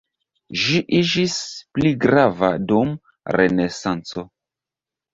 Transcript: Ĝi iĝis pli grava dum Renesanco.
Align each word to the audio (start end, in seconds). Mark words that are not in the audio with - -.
Ĝi 0.61 0.79
iĝis 0.99 1.35
pli 1.77 1.93
grava 2.07 2.51
dum 2.73 2.97
Renesanco. 3.39 4.29